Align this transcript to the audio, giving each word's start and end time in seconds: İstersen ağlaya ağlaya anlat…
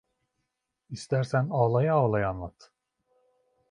İstersen 0.89 1.47
ağlaya 1.49 1.93
ağlaya 1.95 2.29
anlat… 2.29 2.71